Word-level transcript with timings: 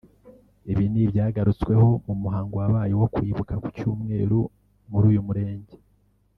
Ibi 0.71 0.85
ni 0.91 1.01
ibyagarutsweho 1.05 1.87
mu 2.05 2.13
muhango 2.21 2.53
wabaye 2.61 2.93
wo 3.01 3.07
kwibuka 3.13 3.53
ku 3.61 3.67
cyumweru 3.77 4.39
muri 4.89 5.05
uyu 5.11 5.21
murenge 5.27 5.73